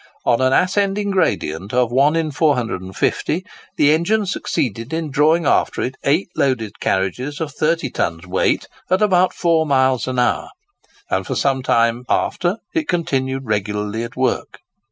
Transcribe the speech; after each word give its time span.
On 0.25 0.41
an 0.41 0.51
ascending 0.51 1.11
gradient 1.11 1.75
of 1.75 1.91
1 1.91 2.15
in 2.15 2.31
450, 2.31 3.45
the 3.77 3.91
engine 3.93 4.25
succeeded 4.25 4.93
in 4.93 5.11
drawing 5.11 5.45
after 5.45 5.79
it 5.83 5.95
eight 6.03 6.29
loaded 6.35 6.79
carriages 6.79 7.39
of 7.39 7.51
thirty 7.53 7.91
tons' 7.91 8.25
weight 8.25 8.65
at 8.89 9.03
about 9.03 9.31
four 9.31 9.63
miles 9.63 10.07
an 10.07 10.17
hour; 10.17 10.49
and 11.11 11.27
for 11.27 11.35
some 11.35 11.61
time 11.61 12.03
after 12.09 12.57
it 12.73 12.87
continued 12.87 13.45
regularly 13.45 14.03
at 14.03 14.15
work. 14.15 14.61